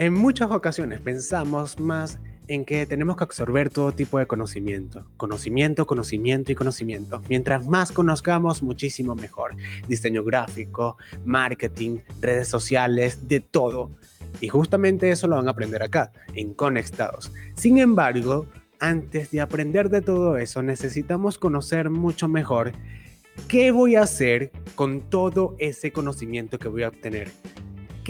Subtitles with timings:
[0.00, 5.04] En muchas ocasiones pensamos más en que tenemos que absorber todo tipo de conocimiento.
[5.18, 7.20] Conocimiento, conocimiento y conocimiento.
[7.28, 9.56] Mientras más conozcamos, muchísimo mejor.
[9.88, 10.96] Diseño gráfico,
[11.26, 13.90] marketing, redes sociales, de todo.
[14.40, 17.30] Y justamente eso lo van a aprender acá, en Conectados.
[17.54, 18.46] Sin embargo,
[18.78, 22.72] antes de aprender de todo eso, necesitamos conocer mucho mejor
[23.48, 27.30] qué voy a hacer con todo ese conocimiento que voy a obtener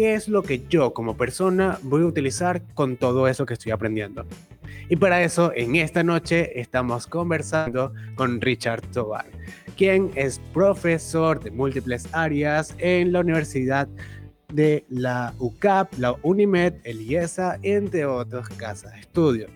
[0.01, 3.71] qué es lo que yo como persona voy a utilizar con todo eso que estoy
[3.71, 4.25] aprendiendo.
[4.89, 9.27] Y para eso, en esta noche estamos conversando con Richard Tobar,
[9.77, 13.89] quien es profesor de múltiples áreas en la Universidad
[14.51, 19.49] de la UCAP, la UNIMED, el IESA, entre otras casas de estudio.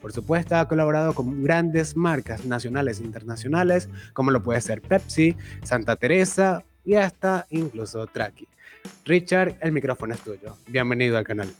[0.00, 5.36] Por supuesto, ha colaborado con grandes marcas nacionales e internacionales, como lo puede ser Pepsi,
[5.62, 8.48] Santa Teresa y hasta incluso Traki.
[9.04, 10.56] Richard, el micrófono es tuyo.
[10.66, 11.52] Bienvenido al canal.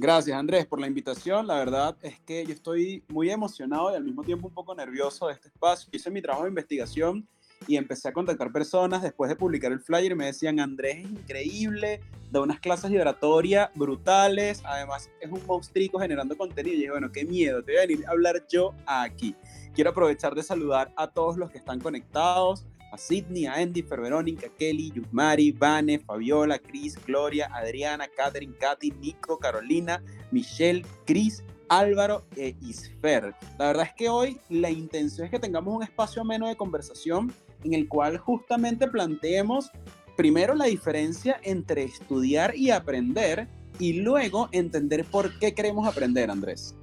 [0.00, 1.46] Gracias Andrés por la invitación.
[1.46, 5.26] La verdad es que yo estoy muy emocionado y al mismo tiempo un poco nervioso
[5.26, 5.88] de este espacio.
[5.92, 7.26] Hice mi trabajo de investigación
[7.66, 11.10] y empecé a contactar personas después de publicar el flyer y me decían, Andrés es
[11.10, 16.76] increíble, da unas clases de oratoria brutales, además es un monstruo generando contenido.
[16.76, 19.34] Y dije, bueno, qué miedo, te voy a venir a hablar yo aquí.
[19.74, 24.00] Quiero aprovechar de saludar a todos los que están conectados a Sidney, a Andy, Fer
[24.00, 32.24] Verónica, Kelly, Yusmari, Vane, Fabiola, Cris, Gloria, Adriana, Catherine, Katy, Nico, Carolina, Michelle, Cris, Álvaro
[32.36, 33.34] e Isfer.
[33.58, 37.32] La verdad es que hoy la intención es que tengamos un espacio menos de conversación
[37.64, 39.70] en el cual justamente planteemos
[40.16, 46.74] primero la diferencia entre estudiar y aprender y luego entender por qué queremos aprender, Andrés.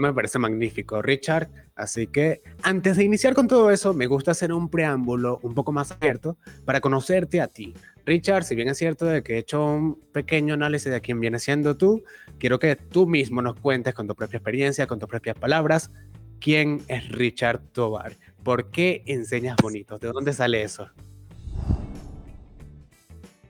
[0.00, 1.48] Me parece magnífico, Richard.
[1.74, 5.72] Así que antes de iniciar con todo eso, me gusta hacer un preámbulo un poco
[5.72, 7.74] más abierto para conocerte a ti.
[8.04, 11.38] Richard, si bien es cierto de que he hecho un pequeño análisis de quién viene
[11.38, 12.04] siendo tú,
[12.38, 15.90] quiero que tú mismo nos cuentes con tu propia experiencia, con tus propias palabras,
[16.40, 18.16] quién es Richard Tobar.
[18.42, 19.98] ¿Por qué enseñas bonito?
[19.98, 20.90] ¿De dónde sale eso?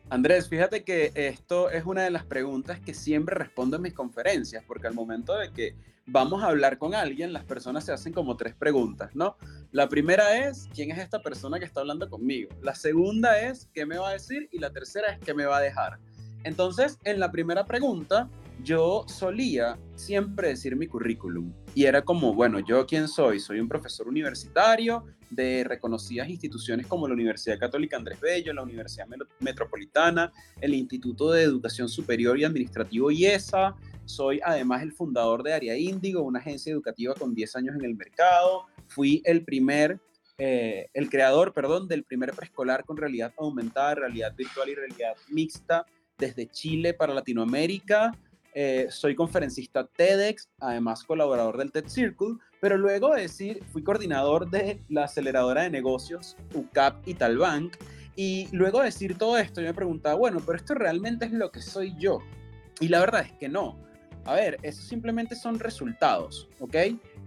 [0.08, 4.62] Andrés, fíjate que esto es una de las preguntas que siempre respondo en mis conferencias,
[4.64, 5.74] porque al momento de que
[6.06, 9.36] vamos a hablar con alguien, las personas se hacen como tres preguntas, ¿no?
[9.72, 12.50] La primera es, ¿quién es esta persona que está hablando conmigo?
[12.62, 14.48] La segunda es, ¿qué me va a decir?
[14.52, 15.98] Y la tercera es, ¿qué me va a dejar?
[16.44, 18.28] Entonces, en la primera pregunta,
[18.62, 21.52] yo solía siempre decir mi currículum.
[21.74, 23.40] Y era como, bueno, ¿yo quién soy?
[23.40, 29.06] Soy un profesor universitario de reconocidas instituciones como la Universidad Católica Andrés Bello, la Universidad
[29.40, 33.74] Metropolitana, el Instituto de Educación Superior y Administrativo IESA.
[34.04, 37.94] Soy además el fundador de Área Índigo, una agencia educativa con 10 años en el
[37.94, 38.66] mercado.
[38.86, 40.00] Fui el primer
[40.38, 45.86] eh, el creador, perdón, del primer preescolar con realidad aumentada, realidad virtual y realidad mixta
[46.18, 48.12] desde Chile para Latinoamérica.
[48.58, 54.48] Eh, soy conferencista TEDx, además colaborador del TED Circle, pero luego de decir, fui coordinador
[54.48, 57.76] de la aceleradora de negocios UCAP y Talbank,
[58.16, 61.52] y luego de decir todo esto, yo me preguntaba, bueno, pero esto realmente es lo
[61.52, 62.20] que soy yo.
[62.80, 63.76] Y la verdad es que no.
[64.24, 66.76] A ver, eso simplemente son resultados, ¿ok?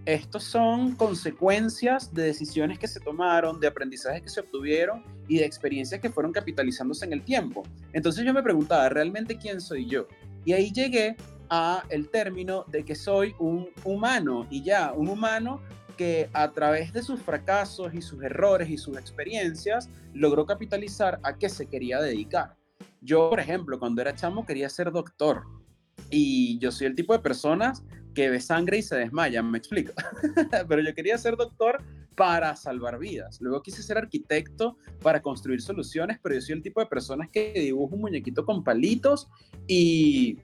[0.06, 5.44] Estos son consecuencias de decisiones que se tomaron, de aprendizajes que se obtuvieron y de
[5.44, 7.62] experiencias que fueron capitalizándose en el tiempo.
[7.92, 10.08] Entonces yo me preguntaba, ¿realmente quién soy yo?
[10.44, 11.16] Y ahí llegué
[11.48, 15.60] a el término de que soy un humano y ya, un humano
[15.96, 21.36] que a través de sus fracasos y sus errores y sus experiencias logró capitalizar a
[21.36, 22.56] qué se quería dedicar.
[23.02, 25.42] Yo, por ejemplo, cuando era chamo quería ser doctor
[26.08, 27.82] y yo soy el tipo de personas
[28.14, 29.92] que ve sangre y se desmaya, me explico.
[30.68, 31.82] Pero yo quería ser doctor
[32.16, 33.40] para salvar vidas.
[33.40, 37.52] Luego quise ser arquitecto para construir soluciones, pero yo soy el tipo de personas que
[37.54, 39.28] dibujo un muñequito con palitos
[39.66, 40.38] y,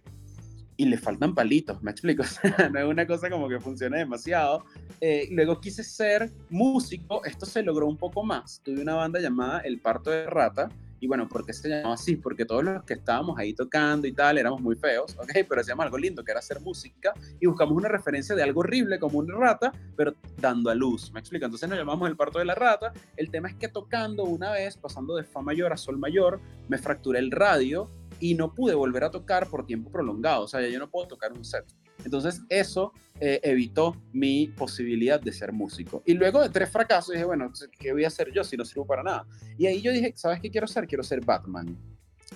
[0.79, 2.23] y le faltan palitos, me explico.
[2.73, 4.65] no es una cosa como que funcione demasiado.
[5.01, 8.63] Eh, luego quise ser músico, esto se logró un poco más.
[8.65, 10.71] Tuve una banda llamada El Parto de Rata,
[11.01, 12.17] y bueno, ¿por qué se llamaba así?
[12.17, 15.31] Porque todos los que estábamos ahí tocando y tal éramos muy feos, ¿ok?
[15.49, 18.99] Pero hacíamos algo lindo, que era hacer música, y buscamos una referencia de algo horrible
[18.99, 21.45] como una rata, pero dando a luz, ¿me explico?
[21.45, 22.93] Entonces nos llamamos el parto de la rata.
[23.17, 26.79] El tema es que tocando una vez, pasando de fa mayor a sol mayor, me
[26.79, 27.91] fracturé el radio
[28.21, 31.07] y no pude volver a tocar por tiempo prolongado, o sea, ya yo no puedo
[31.07, 31.65] tocar un set.
[32.05, 36.03] Entonces eso eh, evitó mi posibilidad de ser músico.
[36.07, 38.87] Y luego de tres fracasos dije, bueno, ¿qué voy a hacer yo si no sirvo
[38.87, 39.27] para nada?
[39.59, 40.87] Y ahí yo dije, ¿sabes qué quiero ser?
[40.87, 41.77] Quiero ser Batman.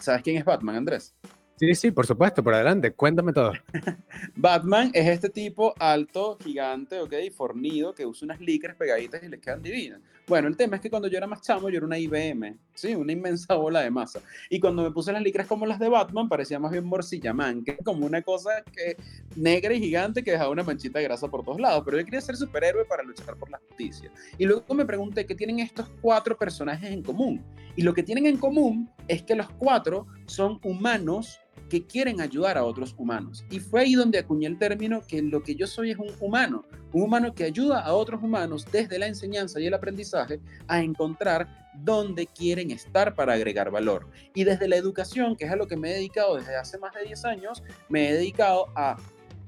[0.01, 1.15] ¿Sabes quién es Batman, Andrés?
[1.61, 3.53] Sí, sí, por supuesto, por adelante, cuéntame todo.
[4.35, 9.39] Batman es este tipo alto, gigante, ok, fornido, que usa unas licras pegaditas y le
[9.39, 10.01] quedan divinas.
[10.27, 12.95] Bueno, el tema es que cuando yo era más chamo, yo era una IBM, sí,
[12.95, 14.23] una inmensa bola de masa.
[14.49, 17.73] Y cuando me puse las licras como las de Batman, parecía más bien morcillamán, que
[17.73, 18.97] es como una cosa que
[19.37, 21.83] negra y gigante que dejaba una manchita de grasa por todos lados.
[21.85, 24.11] Pero yo quería ser superhéroe para luchar por la justicia.
[24.39, 27.45] Y luego me pregunté qué tienen estos cuatro personajes en común.
[27.77, 31.39] Y lo que tienen en común es que los cuatro son humanos
[31.71, 33.45] que quieren ayudar a otros humanos.
[33.51, 36.67] Y fue ahí donde acuñé el término que lo que yo soy es un humano,
[36.93, 41.49] un humano que ayuda a otros humanos desde la enseñanza y el aprendizaje a encontrar
[41.75, 44.09] dónde quieren estar para agregar valor.
[44.35, 46.93] Y desde la educación, que es a lo que me he dedicado desde hace más
[46.95, 48.97] de 10 años, me he dedicado a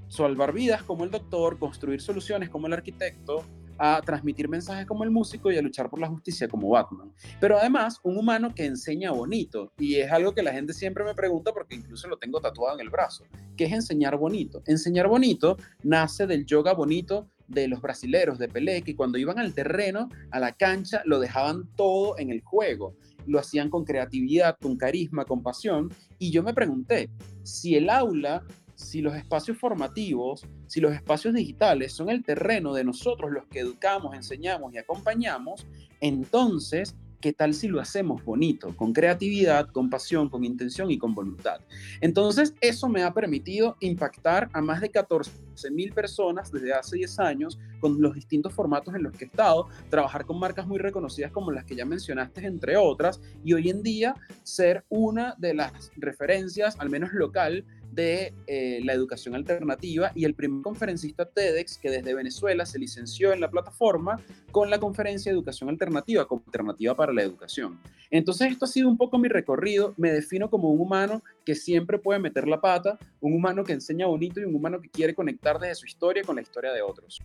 [0.08, 3.44] salvar vidas como el doctor, construir soluciones como el arquitecto,
[3.84, 7.12] a transmitir mensajes como el músico y a luchar por la justicia como Batman.
[7.40, 9.72] Pero además, un humano que enseña bonito.
[9.76, 12.82] Y es algo que la gente siempre me pregunta porque incluso lo tengo tatuado en
[12.82, 13.24] el brazo.
[13.56, 14.62] ¿Qué es enseñar bonito?
[14.66, 19.52] Enseñar bonito nace del yoga bonito de los brasileros de Pelé, que cuando iban al
[19.52, 22.94] terreno, a la cancha, lo dejaban todo en el juego.
[23.26, 25.92] Lo hacían con creatividad, con carisma, con pasión.
[26.20, 27.10] Y yo me pregunté,
[27.42, 28.44] si el aula
[28.82, 33.60] si los espacios formativos, si los espacios digitales son el terreno de nosotros los que
[33.60, 35.66] educamos, enseñamos y acompañamos,
[36.00, 41.14] entonces, ¿qué tal si lo hacemos bonito, con creatividad, con pasión, con intención y con
[41.14, 41.60] voluntad?
[42.00, 45.30] Entonces, eso me ha permitido impactar a más de 14
[45.70, 49.68] mil personas desde hace 10 años con los distintos formatos en los que he estado,
[49.90, 53.82] trabajar con marcas muy reconocidas como las que ya mencionaste, entre otras, y hoy en
[53.82, 60.24] día ser una de las referencias, al menos local, de eh, la educación alternativa y
[60.24, 65.30] el primer conferencista TEDx que desde Venezuela se licenció en la plataforma con la conferencia
[65.30, 67.78] educación alternativa como alternativa para la educación.
[68.10, 71.98] Entonces esto ha sido un poco mi recorrido, me defino como un humano que siempre
[71.98, 75.58] puede meter la pata, un humano que enseña bonito y un humano que quiere conectar
[75.58, 77.20] desde su historia con la historia de otros.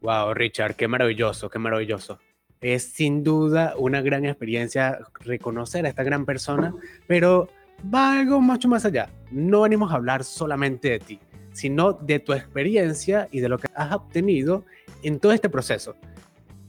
[0.00, 2.18] Wow, Richard, qué maravilloso, qué maravilloso
[2.60, 6.74] es sin duda una gran experiencia reconocer a esta gran persona,
[7.06, 7.48] pero
[7.82, 9.08] va algo mucho más allá.
[9.30, 11.20] No venimos a hablar solamente de ti,
[11.52, 14.64] sino de tu experiencia y de lo que has obtenido
[15.02, 15.94] en todo este proceso.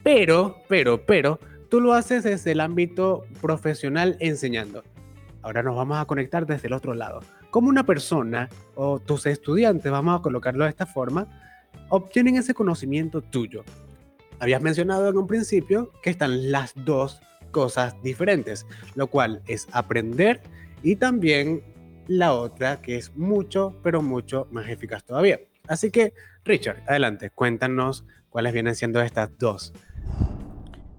[0.04, 4.84] Pero, pero, pero, tú lo haces desde el ámbito profesional enseñando.
[5.44, 7.22] Ahora nos vamos a conectar desde el otro lado.
[7.50, 11.28] Como una persona o tus estudiantes, vamos a colocarlo de esta forma,
[11.90, 13.64] obtienen ese conocimiento tuyo.
[14.40, 17.22] Habías mencionado en un principio que están las dos
[17.52, 18.66] cosas diferentes,
[18.96, 20.42] lo cual es aprender
[20.84, 21.64] y también
[22.08, 25.40] la otra que es mucho, pero mucho más eficaz todavía.
[25.68, 26.14] Así que,
[26.44, 29.74] Richard, adelante, cuéntanos cuáles vienen siendo estas dos.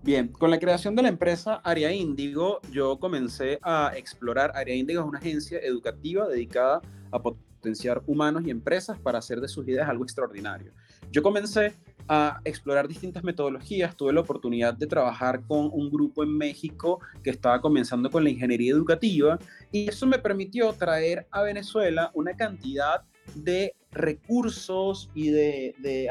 [0.02, 4.52] Bien, con la creación de la empresa Aria Índigo, yo comencé a explorar.
[4.54, 6.80] Aria Índigo es una agencia educativa dedicada
[7.10, 10.72] a potenciar humanos y empresas para hacer de sus ideas algo extraordinario.
[11.12, 11.74] Yo comencé
[12.08, 13.96] a explorar distintas metodologías.
[13.96, 18.30] Tuve la oportunidad de trabajar con un grupo en México que estaba comenzando con la
[18.30, 19.38] ingeniería educativa
[19.70, 23.02] y eso me permitió traer a Venezuela una cantidad
[23.34, 26.08] de recursos y de,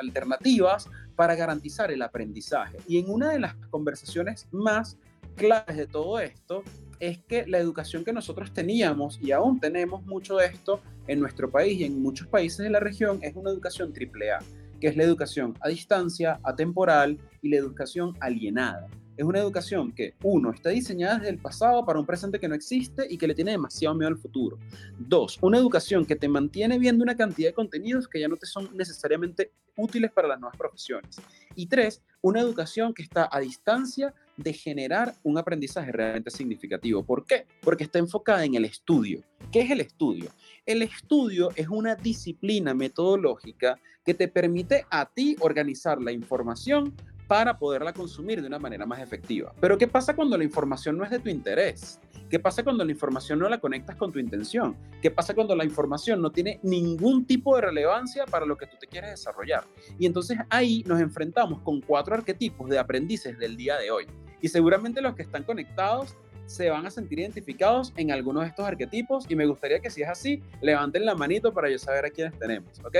[0.00, 2.78] alternativas para garantizar el aprendizaje.
[2.86, 4.98] Y en una de las conversaciones más
[5.36, 6.62] claves de todo esto
[7.00, 11.48] es que la educación que nosotros teníamos y aún tenemos mucho de esto en nuestro
[11.50, 14.40] país y en muchos países de la región es una educación triple A
[14.80, 18.88] que es la educación a distancia, atemporal y la educación alienada.
[19.18, 22.54] Es una educación que, uno, está diseñada desde el pasado para un presente que no
[22.54, 24.58] existe y que le tiene demasiado miedo al futuro.
[24.96, 28.46] Dos, una educación que te mantiene viendo una cantidad de contenidos que ya no te
[28.46, 31.16] son necesariamente útiles para las nuevas profesiones.
[31.56, 37.02] Y tres, una educación que está a distancia de generar un aprendizaje realmente significativo.
[37.02, 37.44] ¿Por qué?
[37.60, 39.24] Porque está enfocada en el estudio.
[39.50, 40.30] ¿Qué es el estudio?
[40.64, 46.94] El estudio es una disciplina metodológica que te permite a ti organizar la información
[47.26, 49.52] para poderla consumir de una manera más efectiva.
[49.60, 52.00] Pero ¿qué pasa cuando la información no es de tu interés?
[52.30, 54.74] ¿Qué pasa cuando la información no la conectas con tu intención?
[55.02, 58.78] ¿Qué pasa cuando la información no tiene ningún tipo de relevancia para lo que tú
[58.80, 59.64] te quieres desarrollar?
[59.98, 64.06] Y entonces ahí nos enfrentamos con cuatro arquetipos de aprendices del día de hoy.
[64.40, 68.64] Y seguramente los que están conectados se van a sentir identificados en algunos de estos
[68.64, 72.10] arquetipos y me gustaría que si es así, levanten la manito para yo saber a
[72.10, 72.96] quiénes tenemos, ¿ok?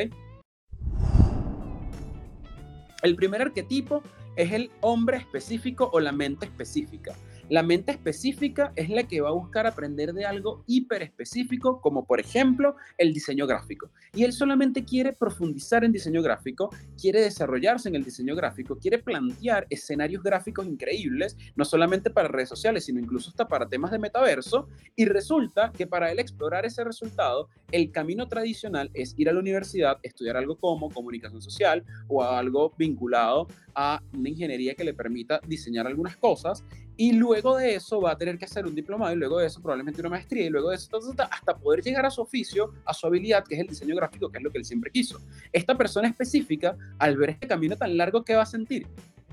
[3.03, 4.03] El primer arquetipo
[4.35, 7.17] es el hombre específico o la mente específica.
[7.51, 12.05] La mente específica es la que va a buscar aprender de algo hiper específico, como
[12.05, 13.91] por ejemplo el diseño gráfico.
[14.13, 16.69] Y él solamente quiere profundizar en diseño gráfico,
[17.01, 22.51] quiere desarrollarse en el diseño gráfico, quiere plantear escenarios gráficos increíbles, no solamente para redes
[22.51, 24.69] sociales, sino incluso hasta para temas de metaverso.
[24.95, 29.41] Y resulta que para él explorar ese resultado, el camino tradicional es ir a la
[29.41, 35.41] universidad, estudiar algo como comunicación social o algo vinculado a una ingeniería que le permita
[35.47, 36.63] diseñar algunas cosas
[36.99, 39.63] y luego de eso va a tener que hacer un diplomado y luego de eso
[39.63, 40.99] probablemente una maestría y luego de eso
[41.31, 44.39] hasta poder llegar a su oficio, a su habilidad, que es el diseño gráfico, que
[44.39, 45.21] es lo que él siempre quiso.
[45.53, 48.85] Esta persona específica, al ver este camino tan largo, ¿qué va a sentir?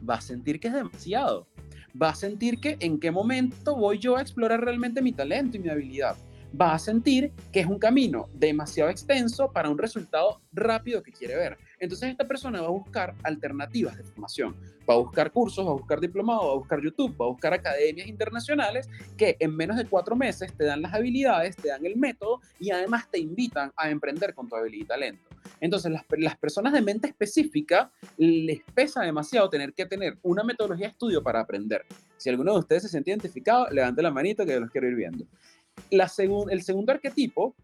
[0.07, 1.47] Va a sentir que es demasiado.
[1.99, 5.59] Va a sentir que en qué momento voy yo a explorar realmente mi talento y
[5.61, 6.15] mi habilidad
[6.59, 11.35] va a sentir que es un camino demasiado extenso para un resultado rápido que quiere
[11.35, 11.57] ver.
[11.79, 14.55] Entonces esta persona va a buscar alternativas de formación,
[14.89, 17.53] va a buscar cursos, va a buscar diplomados, va a buscar YouTube, va a buscar
[17.53, 21.97] academias internacionales que en menos de cuatro meses te dan las habilidades, te dan el
[21.97, 25.29] método y además te invitan a emprender con tu habilidad y talento.
[25.59, 30.87] Entonces las, las personas de mente específica les pesa demasiado tener que tener una metodología
[30.87, 31.85] de estudio para aprender.
[32.17, 34.95] Si alguno de ustedes se siente identificado, levante la manito que yo los quiero ir
[34.95, 35.25] viendo.
[35.91, 36.11] La
[36.49, 37.55] el segundo arquetipo,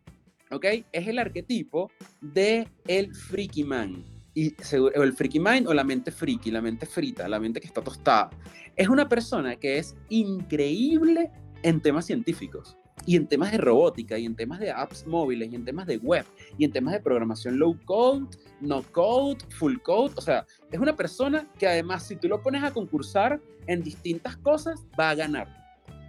[0.52, 0.66] ¿ok?
[0.92, 1.92] Es el arquetipo
[2.22, 4.04] de el freaky man.
[4.34, 4.56] Y
[4.96, 8.30] el freaky mind o la mente freaky, la mente frita, la mente que está tostada.
[8.78, 11.30] Es una persona que es increíble
[11.64, 15.56] en temas científicos y en temas de robótica y en temas de apps móviles y
[15.56, 16.26] en temas de web
[16.58, 18.28] y en temas de programación low code,
[18.62, 20.14] no code, full code.
[20.16, 24.38] O sea, es una persona que además si tú lo pones a concursar en distintas
[24.38, 25.61] cosas, va a ganar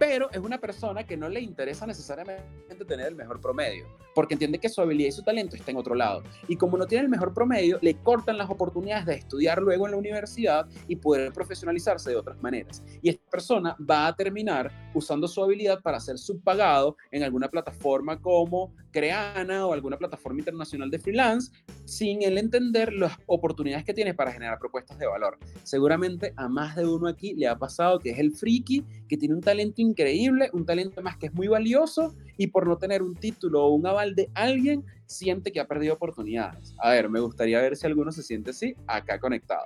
[0.05, 4.59] pero es una persona que no le interesa necesariamente tener el mejor promedio, porque entiende
[4.59, 6.23] que su habilidad y su talento está en otro lado.
[6.49, 9.91] Y como no tiene el mejor promedio, le cortan las oportunidades de estudiar luego en
[9.91, 12.83] la universidad y poder profesionalizarse de otras maneras.
[13.01, 18.19] Y esta persona va a terminar usando su habilidad para ser subpagado en alguna plataforma
[18.19, 21.51] como Creana o alguna plataforma internacional de freelance,
[21.83, 25.37] sin él entender las oportunidades que tiene para generar propuestas de valor.
[25.63, 29.35] Seguramente a más de uno aquí le ha pasado que es el friki, que tiene
[29.35, 33.15] un talento increíble, un talento más que es muy valioso y por no tener un
[33.15, 36.73] título o un aval de alguien, siente que ha perdido oportunidades.
[36.79, 39.65] A ver, me gustaría ver si alguno se siente así acá conectado.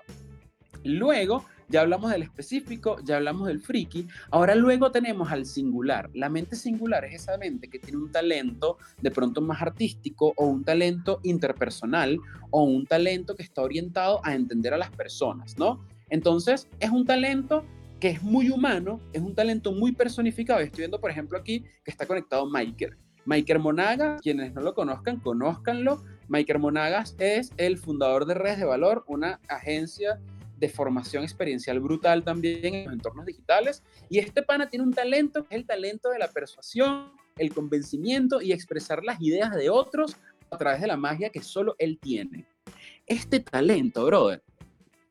[0.84, 4.08] Luego, ya hablamos del específico, ya hablamos del friki.
[4.32, 6.10] Ahora luego tenemos al singular.
[6.14, 10.46] La mente singular es esa mente que tiene un talento de pronto más artístico o
[10.46, 12.20] un talento interpersonal
[12.52, 15.84] o un talento que está orientado a entender a las personas, ¿no?
[16.10, 17.66] Entonces, es un talento
[18.00, 20.60] que es muy humano, es un talento muy personificado.
[20.60, 22.96] Estoy viendo, por ejemplo, aquí que está conectado Michael.
[23.26, 26.02] Michael Monagas, quienes no lo conozcan, conózcanlo.
[26.30, 30.20] Michael Monagas es el fundador de Redes de Valor, una agencia
[30.58, 33.84] de formación experiencial brutal también en los entornos digitales.
[34.10, 38.42] Y este pana tiene un talento, que es el talento de la persuasión, el convencimiento
[38.42, 40.18] y expresar las ideas de otros
[40.50, 42.46] a través de la magia que solo él tiene.
[43.06, 44.44] Este talento, brother,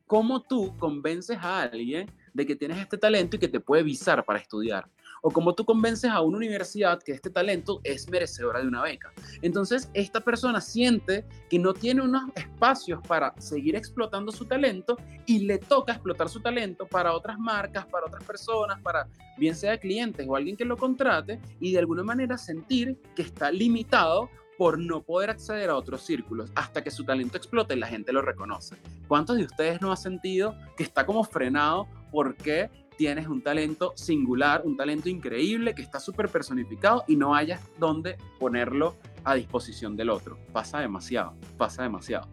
[0.07, 4.23] ¿cómo tú convences a alguien de que tienes este talento y que te puede visar
[4.25, 4.87] para estudiar.
[5.23, 9.13] O como tú convences a una universidad que este talento es merecedora de una beca.
[9.43, 14.97] Entonces, esta persona siente que no tiene unos espacios para seguir explotando su talento
[15.27, 19.79] y le toca explotar su talento para otras marcas, para otras personas, para bien sea
[19.79, 24.79] clientes o alguien que lo contrate y de alguna manera sentir que está limitado por
[24.79, 28.23] no poder acceder a otros círculos hasta que su talento explote y la gente lo
[28.23, 28.77] reconoce.
[29.07, 34.63] ¿Cuántos de ustedes no han sentido que está como frenado porque tienes un talento singular,
[34.65, 40.11] un talento increíble que está súper personificado y no hayas dónde ponerlo a disposición del
[40.11, 40.39] otro?
[40.53, 42.29] Pasa demasiado, pasa demasiado.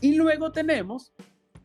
[0.00, 1.12] Y luego tenemos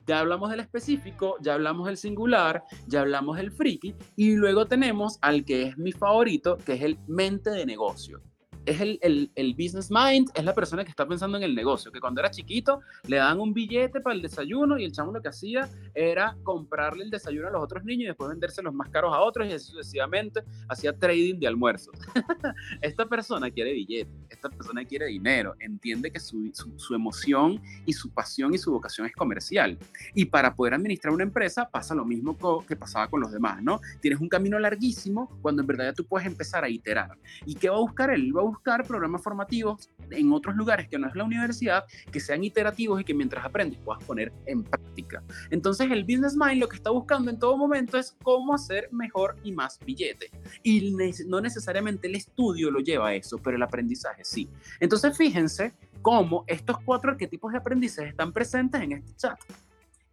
[0.08, 5.20] ya hablamos del específico, ya hablamos del singular, ya hablamos del friki y luego tenemos
[5.22, 8.20] al que es mi favorito, que es el mente de negocio
[8.66, 12.00] es el, el, business mind, es la persona que está pensando en el negocio, que
[12.00, 15.30] cuando era chiquito le dan un billete para el desayuno y el chamo lo que
[15.30, 19.14] hacía era comprarle el desayuno a los otros niños y después venderse los más caros
[19.14, 21.96] a otros y así sucesivamente hacía trading de almuerzos.
[22.82, 28.10] esta persona quiere billete, esta persona quiere dinero, entiende que su, su, emoción y su
[28.10, 29.78] pasión y su vocación es comercial.
[30.14, 32.38] Y para poder administrar una empresa pasa lo mismo
[32.68, 33.80] que pasaba con los demás, ¿no?
[34.02, 37.18] Tienes un camino larguísimo cuando en verdad ya tú puedes empezar a iterar.
[37.46, 38.36] ¿Y qué va a buscar él?
[38.36, 42.44] Va a buscar programas formativos en otros lugares que no es la universidad, que sean
[42.44, 45.24] iterativos y que mientras aprendes puedas poner en práctica.
[45.50, 49.36] Entonces el Business Mind lo que está buscando en todo momento es cómo hacer mejor
[49.44, 50.32] y más billete.
[50.64, 50.96] Y
[51.28, 54.50] no necesariamente el estudio lo lleva a eso, pero el aprendizaje sí.
[54.80, 59.40] Entonces fíjense cómo estos cuatro arquetipos de aprendizaje están presentes en este chat.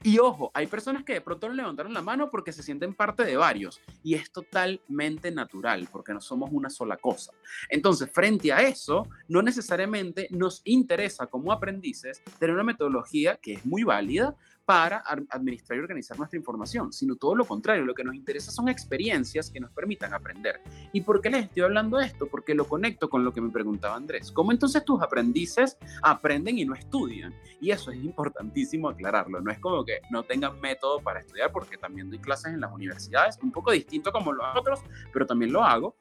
[0.06, 3.36] Y ojo, hay personas que de pronto levantaron la mano porque se sienten parte de
[3.36, 7.32] varios y es totalmente natural porque no somos una sola cosa.
[7.68, 13.66] Entonces, frente a eso, no necesariamente nos interesa como aprendices tener una metodología que es
[13.66, 14.36] muy válida,
[14.66, 18.68] para administrar y organizar nuestra información, sino todo lo contrario, lo que nos interesa son
[18.68, 20.61] experiencias que nos permitan aprender.
[20.92, 22.26] ¿Y por qué les estoy hablando de esto?
[22.26, 24.32] Porque lo conecto con lo que me preguntaba Andrés.
[24.32, 27.32] ¿Cómo entonces tus aprendices aprenden y no estudian?
[27.61, 29.40] Y eso es importantísimo aclararlo.
[29.40, 32.73] No es como que no tengan método para estudiar, porque también doy clases en las
[32.73, 34.80] universidades, un poco distinto como los otros,
[35.12, 35.96] pero también lo hago.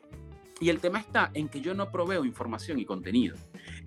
[0.60, 3.36] Y el tema está en que yo no proveo información y contenido.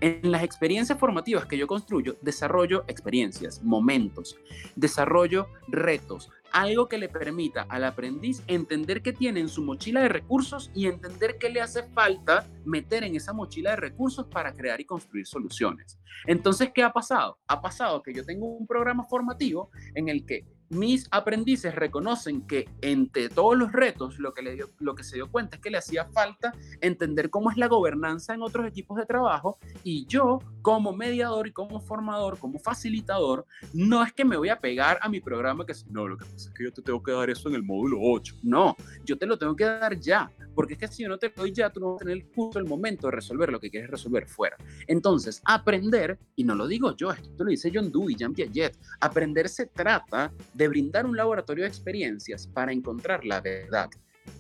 [0.01, 4.37] En las experiencias formativas que yo construyo, desarrollo experiencias, momentos,
[4.77, 10.09] desarrollo retos, algo que le permita al aprendiz entender que tiene en su mochila de
[10.09, 14.81] recursos y entender qué le hace falta meter en esa mochila de recursos para crear
[14.81, 15.99] y construir soluciones.
[16.27, 17.39] Entonces, ¿qué ha pasado?
[17.47, 22.69] Ha pasado que yo tengo un programa formativo en el que mis aprendices reconocen que
[22.83, 25.71] entre todos los retos lo que, le dio, lo que se dio cuenta es que
[25.71, 30.41] le hacía falta entender cómo es la gobernanza en otros equipos de trabajo y yo
[30.63, 35.09] como mediador y como formador, como facilitador, no es que me voy a pegar a
[35.09, 37.49] mi programa que no, lo que pasa es que yo te tengo que dar eso
[37.49, 38.37] en el módulo 8.
[38.43, 41.29] No, yo te lo tengo que dar ya, porque es que si yo no te
[41.29, 43.91] lo doy ya, tú no vas a tener el momento de resolver lo que quieres
[43.91, 44.57] resolver fuera.
[44.87, 49.49] Entonces, aprender, y no lo digo yo, esto lo dice John Dewey, Jean Piaget, aprender
[49.49, 53.89] se trata de brindar un laboratorio de experiencias para encontrar la verdad,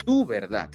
[0.04, 0.68] tu verdad.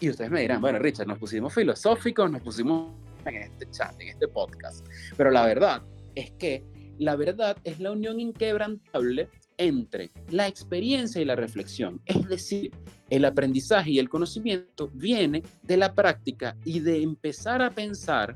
[0.00, 2.92] Y ustedes me dirán, bueno, Richard, nos pusimos filosóficos, nos pusimos
[3.24, 4.84] en este chat, en este podcast,
[5.16, 5.82] pero la verdad
[6.16, 6.64] es que
[6.98, 12.00] la verdad es la unión inquebrantable entre la experiencia y la reflexión.
[12.04, 12.72] Es decir,
[13.08, 18.34] el aprendizaje y el conocimiento viene de la práctica y de empezar a pensar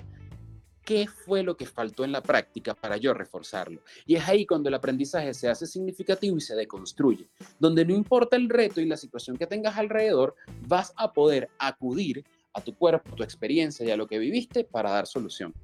[0.84, 3.82] qué fue lo que faltó en la práctica para yo reforzarlo.
[4.06, 8.36] Y es ahí cuando el aprendizaje se hace significativo y se deconstruye, donde no importa
[8.36, 10.34] el reto y la situación que tengas alrededor,
[10.66, 14.64] vas a poder acudir a tu cuerpo, a tu experiencia y a lo que viviste
[14.64, 15.54] para dar solución.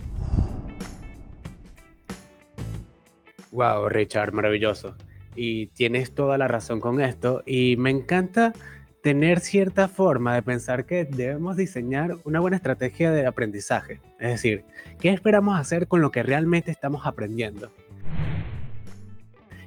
[3.50, 4.94] Wow, Richard, maravilloso.
[5.34, 7.42] Y tienes toda la razón con esto.
[7.46, 8.52] Y me encanta
[9.08, 14.02] tener cierta forma de pensar que debemos diseñar una buena estrategia de aprendizaje.
[14.20, 14.64] Es decir,
[15.00, 17.72] ¿qué esperamos hacer con lo que realmente estamos aprendiendo?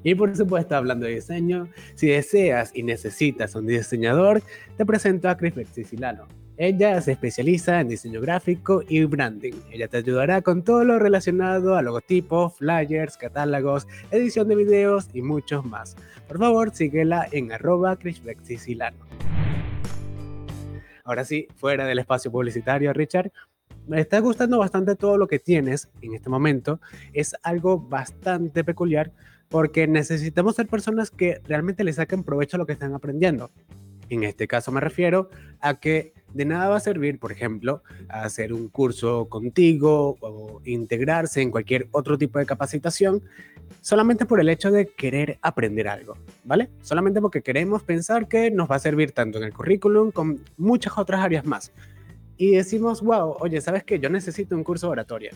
[0.04, 4.44] Y por supuesto, hablando de diseño, si deseas y necesitas un diseñador,
[4.78, 5.56] te presento a Chris
[5.88, 6.28] Silano.
[6.58, 9.54] Ella se especializa en diseño gráfico y branding.
[9.72, 15.22] Ella te ayudará con todo lo relacionado a logotipos, flyers, catálogos, edición de videos y
[15.22, 15.96] muchos más.
[16.28, 17.98] Por favor, síguela en arroba.
[21.04, 23.32] Ahora sí, fuera del espacio publicitario, Richard,
[23.88, 26.80] me está gustando bastante todo lo que tienes en este momento.
[27.14, 29.12] Es algo bastante peculiar
[29.50, 33.52] porque necesitamos ser personas que realmente le saquen provecho a lo que están aprendiendo.
[34.10, 38.54] En este caso me refiero a que de nada va a servir, por ejemplo, hacer
[38.54, 43.22] un curso contigo o integrarse en cualquier otro tipo de capacitación
[43.82, 46.70] solamente por el hecho de querer aprender algo, ¿vale?
[46.82, 50.98] Solamente porque queremos pensar que nos va a servir tanto en el currículum como muchas
[50.98, 51.72] otras áreas más.
[52.38, 54.00] Y decimos, wow, oye, ¿sabes qué?
[54.00, 55.32] Yo necesito un curso de oratoria.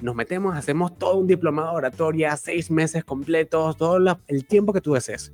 [0.00, 4.80] Nos metemos, hacemos todo un diplomado de oratoria, seis meses completos, todo el tiempo que
[4.80, 5.32] tú desees.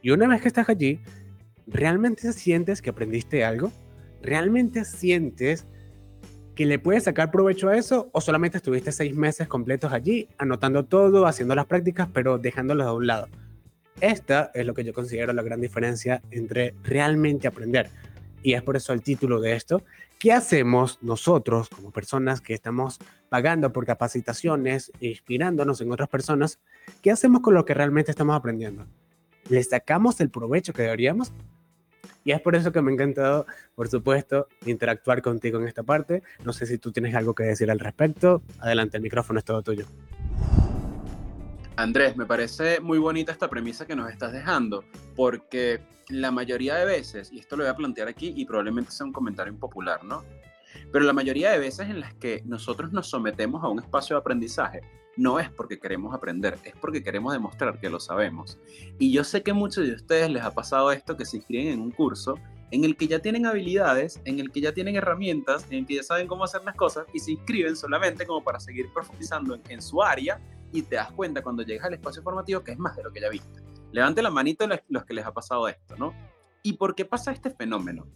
[0.00, 1.00] Y una vez que estás allí,
[1.66, 3.70] ¿realmente sientes que aprendiste algo?
[4.22, 5.66] ¿Realmente sientes
[6.54, 10.84] que le puedes sacar provecho a eso o solamente estuviste seis meses completos allí, anotando
[10.84, 13.28] todo, haciendo las prácticas, pero dejándolas a un lado?
[14.00, 17.90] Esta es lo que yo considero la gran diferencia entre realmente aprender.
[18.42, 19.82] Y es por eso el título de esto.
[20.18, 26.60] ¿Qué hacemos nosotros como personas que estamos pagando por capacitaciones, inspirándonos en otras personas?
[27.02, 28.86] ¿Qué hacemos con lo que realmente estamos aprendiendo?
[29.48, 31.32] ¿Le sacamos el provecho que deberíamos?
[32.24, 36.22] Y es por eso que me ha encantado, por supuesto, interactuar contigo en esta parte.
[36.44, 38.42] No sé si tú tienes algo que decir al respecto.
[38.60, 39.86] Adelante, el micrófono es todo tuyo.
[41.76, 44.84] Andrés, me parece muy bonita esta premisa que nos estás dejando,
[45.16, 49.06] porque la mayoría de veces, y esto lo voy a plantear aquí y probablemente sea
[49.06, 50.22] un comentario impopular, ¿no?
[50.92, 54.20] Pero la mayoría de veces en las que nosotros nos sometemos a un espacio de
[54.20, 54.82] aprendizaje,
[55.16, 58.58] no es porque queremos aprender, es porque queremos demostrar que lo sabemos.
[58.98, 61.80] Y yo sé que muchos de ustedes les ha pasado esto que se inscriben en
[61.80, 62.36] un curso
[62.72, 65.96] en el que ya tienen habilidades, en el que ya tienen herramientas, en el que
[65.96, 69.82] ya saben cómo hacer las cosas y se inscriben solamente como para seguir profundizando en,
[69.82, 70.40] su área
[70.72, 73.20] y te das cuenta cuando llegas al espacio formativo que es más de lo que
[73.20, 73.60] ya viste.
[73.92, 76.14] Levante la manito los que les ha pasado esto, ¿no?
[76.62, 78.06] ¿Y por qué pasa este fenómeno?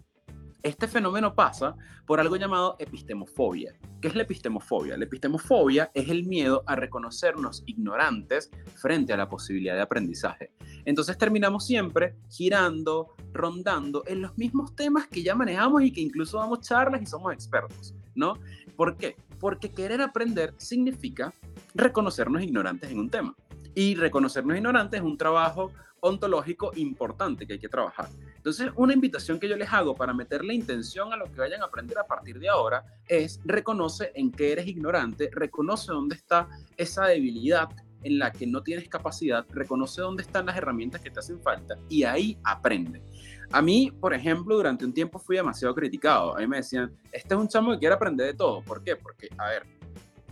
[0.63, 3.75] Este fenómeno pasa por algo llamado epistemofobia.
[4.01, 4.97] ¿Qué es la epistemofobia?
[4.97, 10.53] La epistemofobia es el miedo a reconocernos ignorantes frente a la posibilidad de aprendizaje.
[10.85, 16.39] Entonces terminamos siempre girando, rondando en los mismos temas que ya manejamos y que incluso
[16.39, 18.39] damos charlas y somos expertos, ¿no?
[18.77, 19.17] ¿Por qué?
[19.39, 21.33] Porque querer aprender significa
[21.75, 23.35] reconocernos ignorantes en un tema.
[23.75, 28.09] Y reconocernos ignorantes es un trabajo ontológico importante que hay que trabajar.
[28.47, 31.65] Entonces, una invitación que yo les hago para meterle intención a lo que vayan a
[31.65, 37.07] aprender a partir de ahora es reconoce en qué eres ignorante, reconoce dónde está esa
[37.07, 37.69] debilidad
[38.05, 41.77] en la que no tienes capacidad, reconoce dónde están las herramientas que te hacen falta
[41.89, 43.03] y ahí aprende.
[43.51, 46.37] A mí, por ejemplo, durante un tiempo fui demasiado criticado.
[46.37, 48.63] A mí me decían, este es un chamo que quiere aprender de todo.
[48.63, 48.95] ¿Por qué?
[48.95, 49.67] Porque, a ver,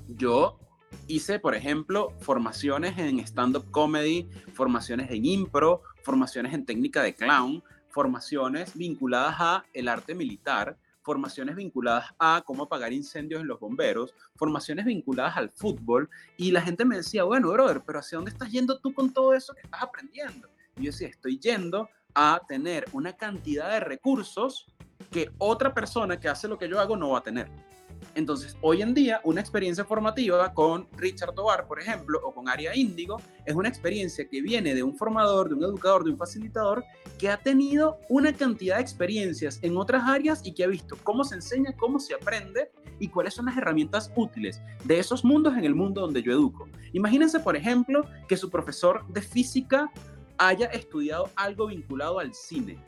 [0.06, 0.60] yo
[1.08, 7.60] hice, por ejemplo, formaciones en stand-up comedy, formaciones en impro, formaciones en técnica de clown,
[7.94, 14.12] formaciones vinculadas a el arte militar, formaciones vinculadas a cómo apagar incendios en los bomberos,
[14.34, 18.50] formaciones vinculadas al fútbol, y la gente me decía, bueno, brother, pero ¿hacia dónde estás
[18.50, 20.48] yendo tú con todo eso que estás aprendiendo?
[20.76, 24.66] Y yo decía, estoy yendo a tener una cantidad de recursos
[25.12, 27.48] que otra persona que hace lo que yo hago no va a tener.
[28.14, 32.74] Entonces, hoy en día, una experiencia formativa con Richard Tobar, por ejemplo, o con Aria
[32.74, 36.84] Índigo, es una experiencia que viene de un formador, de un educador, de un facilitador,
[37.18, 41.24] que ha tenido una cantidad de experiencias en otras áreas y que ha visto cómo
[41.24, 45.64] se enseña, cómo se aprende y cuáles son las herramientas útiles de esos mundos en
[45.64, 46.68] el mundo donde yo educo.
[46.92, 49.90] Imagínense, por ejemplo, que su profesor de física
[50.38, 52.78] haya estudiado algo vinculado al cine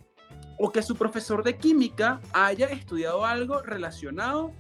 [0.58, 4.52] o que su profesor de química haya estudiado algo relacionado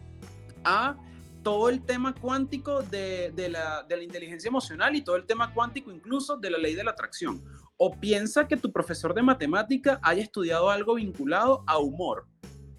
[0.66, 0.96] a
[1.42, 5.92] todo el tema cuántico de, la, de, la, inteligencia emocional y todo el tema cuántico
[5.92, 7.40] incluso de la ley de la atracción.
[7.76, 12.26] O piensa que tu profesor de matemática haya estudiado algo vinculado a humor.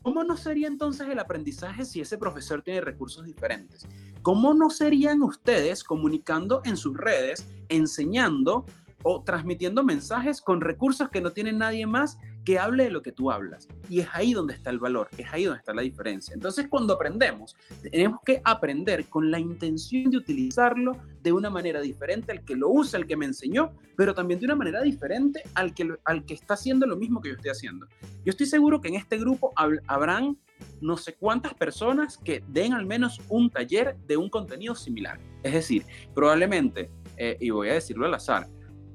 [0.01, 3.87] ¿Cómo no sería entonces el aprendizaje si ese profesor tiene recursos diferentes?
[4.21, 8.65] ¿Cómo no serían ustedes comunicando en sus redes, enseñando
[9.03, 12.17] o transmitiendo mensajes con recursos que no tiene nadie más
[12.47, 13.67] que hable de lo que tú hablas.
[13.89, 16.33] Y es ahí donde está el valor, es ahí donde está la diferencia.
[16.33, 17.57] Entonces, cuando aprendemos,
[17.91, 22.69] tenemos que aprender con la intención de utilizarlo de una manera diferente al que lo
[22.69, 26.35] usa, el que me enseñó, pero también de una manera diferente al que, al que
[26.35, 27.85] está haciendo lo mismo que yo estoy haciendo.
[28.23, 29.51] Yo estoy seguro que en este grupo
[29.85, 30.37] habrán
[30.79, 35.19] no sé cuántas personas que den al menos un taller de un contenido similar.
[35.43, 35.83] Es decir,
[36.15, 38.47] probablemente, eh, y voy a decirlo al azar,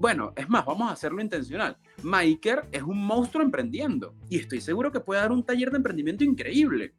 [0.03, 1.77] bueno, es más, vamos a hacerlo intencional.
[2.03, 6.25] Maiker es un monstruo emprendiendo y estoy seguro que puede dar un taller de emprendimiento
[6.25, 6.93] increíble.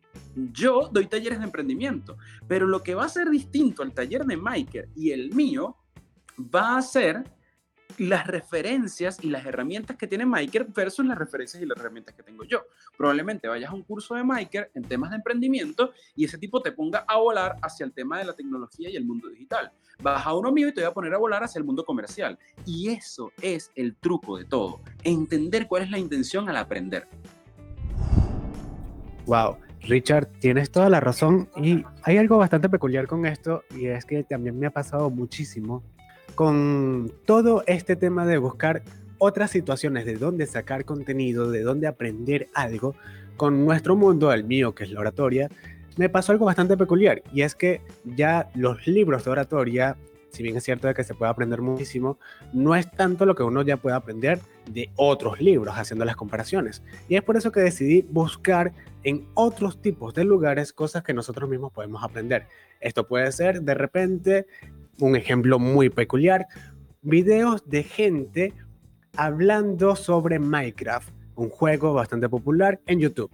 [0.54, 2.16] Yo doy talleres de emprendimiento,
[2.48, 5.76] pero lo que va a ser distinto al taller de Maiker y el mío
[6.39, 7.26] va a ser
[7.97, 12.23] las referencias y las herramientas que tiene Miker versus las referencias y las herramientas que
[12.23, 12.63] tengo yo.
[12.97, 16.71] Probablemente vayas a un curso de Miker en temas de emprendimiento y ese tipo te
[16.71, 19.71] ponga a volar hacia el tema de la tecnología y el mundo digital.
[20.01, 22.38] Vas a uno mío y te voy a poner a volar hacia el mundo comercial.
[22.65, 27.08] Y eso es el truco de todo, entender cuál es la intención al aprender.
[29.25, 34.06] Wow, Richard, tienes toda la razón y hay algo bastante peculiar con esto y es
[34.06, 35.84] que también me ha pasado muchísimo
[36.36, 38.84] con todo este tema de buscar
[39.17, 42.96] otras situaciones de dónde sacar contenido, de dónde aprender algo,
[43.38, 45.50] con nuestro mundo, el mío que es la oratoria,
[45.98, 49.98] me pasó algo bastante peculiar y es que ya los libros de oratoria,
[50.30, 52.17] si bien es cierto de que se puede aprender muchísimo,
[52.52, 56.84] no es tanto lo que uno ya puede aprender de otros libros haciendo las comparaciones.
[57.08, 61.50] Y es por eso que decidí buscar en otros tipos de lugares cosas que nosotros
[61.50, 62.48] mismos podemos aprender.
[62.80, 64.48] Esto puede ser de repente
[64.99, 66.47] un ejemplo muy peculiar,
[67.01, 68.53] videos de gente
[69.15, 73.32] hablando sobre Minecraft, un juego bastante popular en YouTube.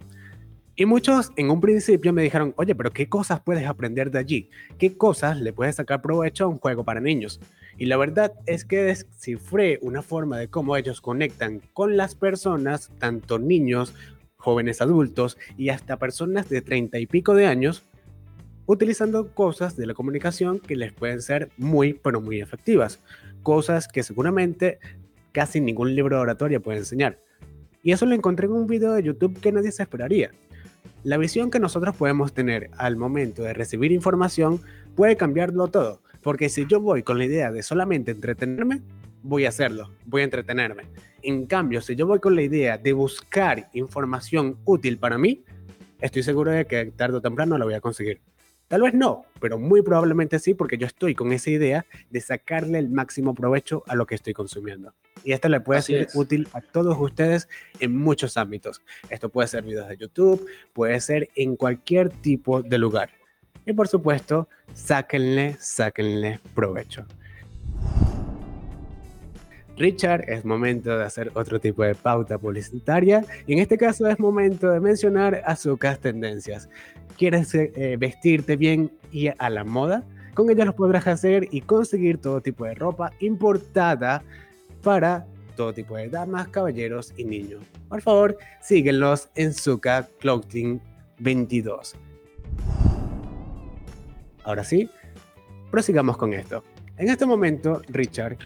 [0.76, 4.50] Y muchos en un principio me dijeron, oye, pero ¿qué cosas puedes aprender de allí?
[4.78, 7.38] ¿Qué cosas le puedes sacar provecho a un juego para niños?
[7.76, 12.90] Y la verdad es que descifré una forma de cómo ellos conectan con las personas,
[12.98, 13.94] tanto niños,
[14.36, 17.84] jóvenes adultos y hasta personas de treinta y pico de años,
[18.72, 23.00] utilizando cosas de la comunicación que les pueden ser muy, pero muy efectivas.
[23.42, 24.78] Cosas que seguramente
[25.32, 27.18] casi ningún libro de oratoria puede enseñar.
[27.82, 30.30] Y eso lo encontré en un video de YouTube que nadie se esperaría.
[31.02, 34.60] La visión que nosotros podemos tener al momento de recibir información
[34.94, 38.82] puede cambiarlo todo, porque si yo voy con la idea de solamente entretenerme,
[39.24, 40.84] voy a hacerlo, voy a entretenerme.
[41.22, 45.42] En cambio, si yo voy con la idea de buscar información útil para mí,
[46.00, 48.20] estoy seguro de que tarde o temprano la voy a conseguir.
[48.70, 52.78] Tal vez no, pero muy probablemente sí, porque yo estoy con esa idea de sacarle
[52.78, 54.94] el máximo provecho a lo que estoy consumiendo.
[55.24, 57.48] Y esto le puede ser útil a todos ustedes
[57.80, 58.80] en muchos ámbitos.
[59.08, 63.10] Esto puede ser videos de YouTube, puede ser en cualquier tipo de lugar.
[63.66, 67.04] Y por supuesto, sáquenle, sáquenle provecho.
[69.80, 74.20] Richard, es momento de hacer otro tipo de pauta publicitaria y en este caso es
[74.20, 76.68] momento de mencionar Azúcar Tendencias.
[77.20, 80.04] ¿Quieres eh, vestirte bien y a la moda?
[80.32, 84.22] Con ellas lo podrás hacer y conseguir todo tipo de ropa importada
[84.82, 87.62] para todo tipo de damas, caballeros y niños.
[87.90, 90.80] Por favor, síguenlos en Zuka Clothing
[91.18, 91.94] 22.
[94.44, 94.88] Ahora sí,
[95.70, 96.64] prosigamos con esto.
[96.96, 98.38] En este momento, Richard,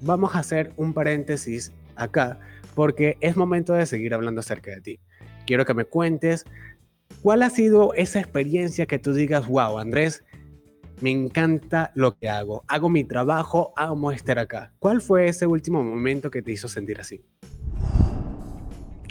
[0.00, 2.38] vamos a hacer un paréntesis acá
[2.76, 5.00] porque es momento de seguir hablando acerca de ti.
[5.44, 6.44] Quiero que me cuentes
[7.22, 10.24] cuál ha sido esa experiencia que tú digas, wow, Andrés,
[11.00, 14.72] me encanta lo que hago, hago mi trabajo, amo estar acá.
[14.78, 17.24] ¿Cuál fue ese último momento que te hizo sentir así?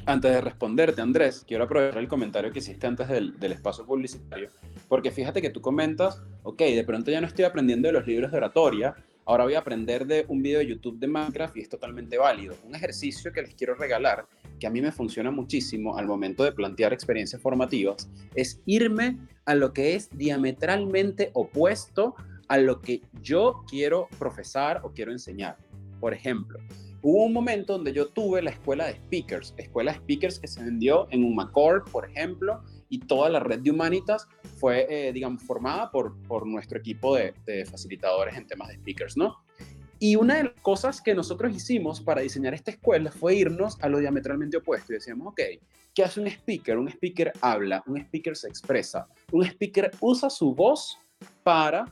[0.05, 4.49] Antes de responderte, Andrés, quiero aprovechar el comentario que hiciste antes del, del, espacio publicitario,
[4.87, 8.31] porque fíjate que tú comentas, ok, de pronto ya no estoy aprendiendo de los libros
[8.31, 11.69] de oratoria, Ahora voy a aprender de un video de YouTube de Minecraft y es
[11.69, 12.55] totalmente válido.
[12.65, 14.25] Un ejercicio que les quiero regalar,
[14.61, 19.55] que a mí me funciona muchísimo al momento de plantear experiencias formativas, es irme a
[19.55, 22.13] lo que es diametralmente opuesto
[22.47, 25.57] a lo que yo quiero profesar o quiero enseñar.
[25.99, 26.59] Por ejemplo,
[27.01, 30.63] hubo un momento donde yo tuve la escuela de speakers, escuela de speakers que se
[30.63, 34.27] vendió en un Macor, por ejemplo, y toda la red de Humanitas
[34.59, 39.17] fue, eh, digamos, formada por, por nuestro equipo de, de, facilitadores en temas de speakers,
[39.17, 39.37] ¿no?
[40.03, 43.87] Y una de las cosas que nosotros hicimos para diseñar esta escuela fue irnos a
[43.87, 45.41] lo diametralmente opuesto y decíamos, ok,
[45.93, 46.79] ¿qué hace un speaker?
[46.79, 50.97] Un speaker habla, un speaker se expresa, un speaker usa su voz
[51.43, 51.85] para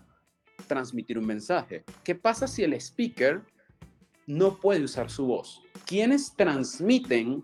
[0.66, 1.84] transmitir un mensaje.
[2.04, 3.44] ¿Qué pasa si el speaker
[4.26, 5.62] no puede usar su voz?
[5.86, 7.44] ¿Quiénes transmiten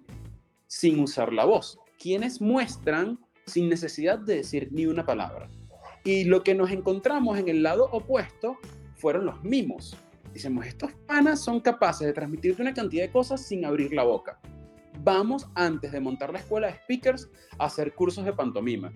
[0.65, 1.77] sin usar la voz?
[1.99, 5.47] ¿Quiénes muestran sin necesidad de decir ni una palabra.
[6.03, 8.57] Y lo que nos encontramos en el lado opuesto
[8.95, 9.97] fueron los mimos.
[10.35, 14.37] Dicemos, estos panas son capaces de transmitirte una cantidad de cosas sin abrir la boca.
[15.01, 18.91] Vamos, antes de montar la escuela de speakers, a hacer cursos de pantomima.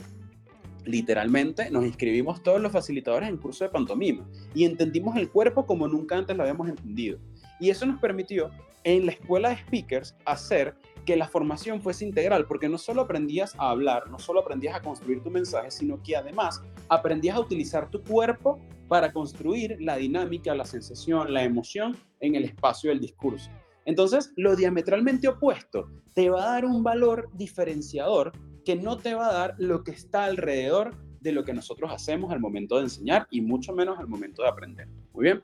[0.83, 5.87] Literalmente nos inscribimos todos los facilitadores en cursos de pantomima y entendimos el cuerpo como
[5.87, 7.19] nunca antes lo habíamos entendido.
[7.61, 8.51] Y eso nos permitió
[8.83, 10.75] en la escuela de speakers hacer
[11.09, 14.81] que la formación fuese integral, porque no solo aprendías a hablar, no solo aprendías a
[14.83, 20.53] construir tu mensaje, sino que además aprendías a utilizar tu cuerpo para construir la dinámica,
[20.53, 23.49] la sensación, la emoción en el espacio del discurso.
[23.85, 28.31] Entonces, lo diametralmente opuesto te va a dar un valor diferenciador
[28.63, 32.31] que no te va a dar lo que está alrededor de lo que nosotros hacemos
[32.31, 34.87] al momento de enseñar y mucho menos al momento de aprender.
[35.13, 35.39] Muy bien.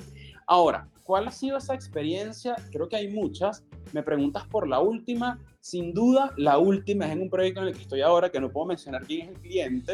[0.46, 2.56] Ahora, ¿cuál ha sido esa experiencia?
[2.72, 3.66] Creo que hay muchas.
[3.94, 5.40] Me preguntas por la última.
[5.60, 8.52] Sin duda, la última es en un proyecto en el que estoy ahora, que no
[8.52, 9.94] puedo mencionar quién es el cliente,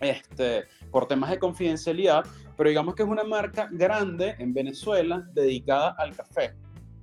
[0.00, 2.24] este, por temas de confidencialidad,
[2.56, 6.54] pero digamos que es una marca grande en Venezuela dedicada al café.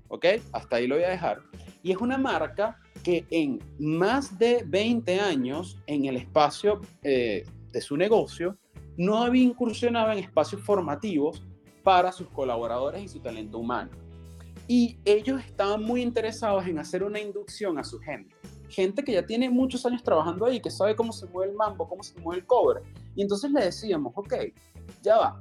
[0.09, 0.25] ¿Ok?
[0.51, 1.41] Hasta ahí lo voy a dejar.
[1.83, 7.81] Y es una marca que en más de 20 años en el espacio eh, de
[7.81, 8.57] su negocio
[8.97, 11.43] no había incursionado en espacios formativos
[11.83, 13.91] para sus colaboradores y su talento humano.
[14.67, 18.35] Y ellos estaban muy interesados en hacer una inducción a su gente.
[18.69, 21.87] Gente que ya tiene muchos años trabajando ahí, que sabe cómo se mueve el mambo,
[21.87, 22.83] cómo se mueve el cover.
[23.15, 24.33] Y entonces le decíamos, ok,
[25.01, 25.39] ya va,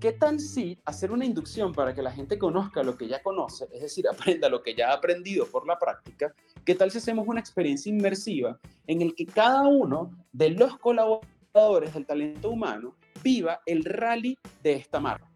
[0.00, 3.68] ¿qué tal si hacer una inducción para que la gente conozca lo que ya conoce,
[3.72, 6.34] es decir, aprenda lo que ya ha aprendido por la práctica?
[6.64, 8.58] ¿Qué tal si hacemos una experiencia inmersiva
[8.88, 14.72] en el que cada uno de los colaboradores del talento humano viva el rally de
[14.72, 15.33] esta marca?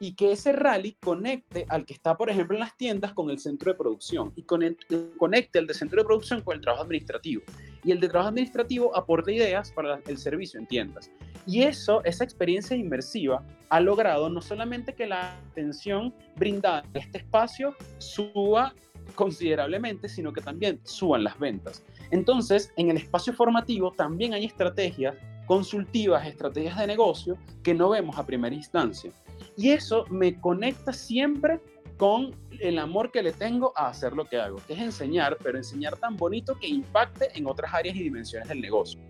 [0.00, 3.38] Y que ese rally conecte al que está, por ejemplo, en las tiendas con el
[3.38, 7.42] centro de producción y conecte el de centro de producción con el trabajo administrativo.
[7.84, 11.10] Y el de trabajo administrativo aporta ideas para el servicio en tiendas.
[11.46, 17.18] Y eso, esa experiencia inmersiva, ha logrado no solamente que la atención brindada en este
[17.18, 18.74] espacio suba
[19.14, 21.84] considerablemente, sino que también suban las ventas.
[22.10, 25.14] Entonces, en el espacio formativo también hay estrategias
[25.46, 29.12] consultivas, estrategias de negocio que no vemos a primera instancia.
[29.56, 31.60] Y eso me conecta siempre
[31.96, 35.58] con el amor que le tengo a hacer lo que hago, que es enseñar, pero
[35.58, 39.00] enseñar tan bonito que impacte en otras áreas y dimensiones del negocio.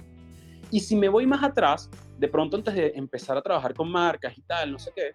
[0.70, 4.36] Y si me voy más atrás, de pronto antes de empezar a trabajar con marcas
[4.36, 5.14] y tal, no sé qué,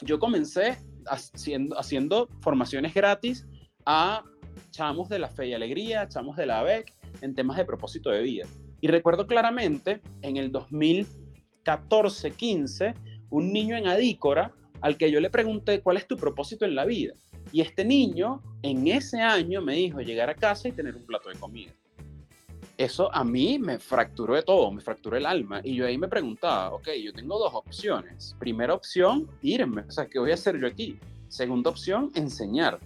[0.00, 3.46] yo comencé haciendo, formaciones gratis
[3.86, 4.24] a
[4.70, 8.22] chamos de la fe y alegría, chamos de la ABEC, en temas de propósito de
[8.22, 8.46] vida.
[8.80, 11.06] Y recuerdo claramente en el 2000
[11.64, 12.94] 14, 15,
[13.30, 14.52] un niño en Adícora
[14.84, 17.14] al que yo le pregunté cuál es tu propósito en la vida.
[17.52, 21.30] Y este niño en ese año me dijo llegar a casa y tener un plato
[21.30, 21.72] de comida.
[22.76, 25.62] Eso a mí me fracturó de todo, me fracturó el alma.
[25.64, 28.36] Y yo ahí me preguntaba, ok, yo tengo dos opciones.
[28.38, 29.86] Primera opción, irme.
[29.88, 30.98] O sea, ¿qué voy a hacer yo aquí?
[31.28, 32.78] Segunda opción, enseñar,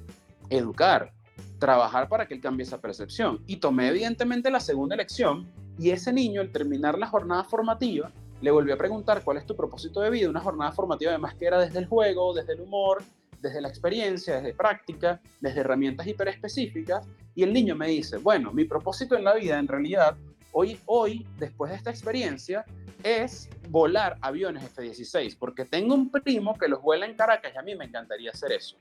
[0.51, 1.13] educar,
[1.59, 3.43] trabajar para que él cambie esa percepción.
[3.49, 5.49] Y tomé evidentemente la segunda elección
[5.81, 9.57] y ese niño al terminar la jornada formativa le volvió a preguntar cuál es tu
[9.57, 13.03] propósito de vida, una jornada formativa además que era desde el juego, desde el humor,
[13.41, 18.65] desde la experiencia, desde práctica, desde herramientas hiperespecíficas y el niño me dice, bueno, mi
[18.65, 20.17] propósito en la vida en realidad
[20.53, 22.65] hoy, hoy después de esta experiencia
[23.03, 27.63] es volar aviones F-16 porque tengo un primo que los vuela en Caracas y a
[27.63, 28.77] mí me encantaría hacer eso.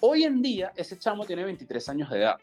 [0.00, 2.40] Hoy en día ese chamo tiene 23 años de edad.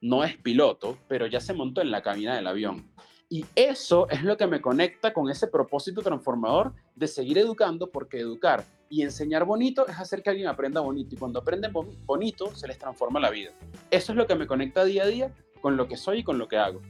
[0.00, 2.88] No es piloto, pero ya se montó en la cabina del avión.
[3.30, 8.18] Y eso es lo que me conecta con ese propósito transformador de seguir educando, porque
[8.18, 11.14] educar y enseñar bonito es hacer que alguien aprenda bonito.
[11.14, 11.72] Y cuando aprenden
[12.06, 13.50] bonito, se les transforma la vida.
[13.90, 16.38] Eso es lo que me conecta día a día con lo que soy y con
[16.38, 16.80] lo que hago.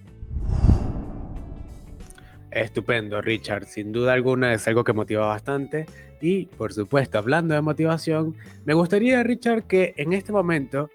[2.53, 3.67] Estupendo, Richard.
[3.67, 5.87] Sin duda alguna es algo que motiva bastante.
[6.21, 10.89] Y, por supuesto, hablando de motivación, me gustaría, Richard, que en este momento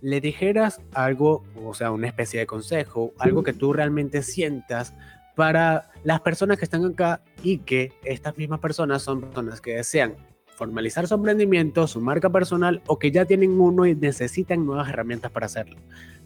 [0.00, 4.94] le dijeras algo, o sea, una especie de consejo, algo que tú realmente sientas
[5.34, 10.16] para las personas que están acá y que estas mismas personas son personas que desean
[10.58, 15.30] formalizar su emprendimiento, su marca personal o que ya tienen uno y necesitan nuevas herramientas
[15.30, 15.76] para hacerlo,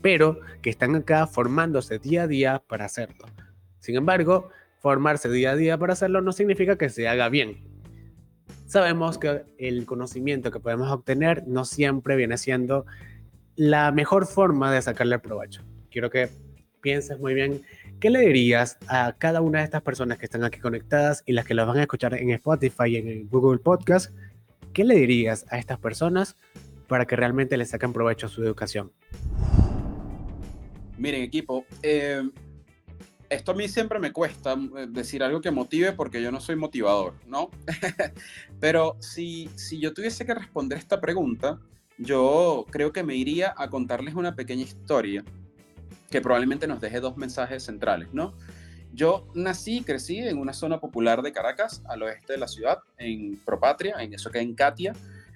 [0.01, 3.27] pero que están acá formándose día a día para hacerlo.
[3.81, 7.63] Sin embargo, formarse día a día para hacerlo no significa que se haga bien.
[8.67, 12.87] Sabemos que el conocimiento que podemos obtener no siempre viene siendo
[13.57, 15.63] la mejor forma de sacarle provecho.
[15.91, 16.31] Quiero que
[16.81, 17.63] pienses muy bien
[18.01, 21.45] qué le dirías a cada una de estas personas que están aquí conectadas y las
[21.45, 24.15] que las van a escuchar en Spotify y en Google Podcast.
[24.73, 26.37] ¿Qué le dirías a estas personas
[26.89, 28.91] para que realmente le saquen provecho a su educación?
[30.99, 32.23] Miren, equipo, eh,
[33.29, 36.57] esto a mí siempre me cuesta eh, decir algo que motive porque yo no soy
[36.57, 37.51] motivador, ¿no?
[38.61, 41.59] Pero si, si yo tuviese que responder esta pregunta,
[42.03, 45.25] yo creo que me iría a contarles una pequeña historia
[46.11, 48.35] que probablemente nos deje dos mensajes centrales, ¿no?
[48.93, 52.81] Yo nací y crecí en una zona popular de Caracas, al oeste de la ciudad,
[52.99, 54.93] en Propatria, en eso que en Katia.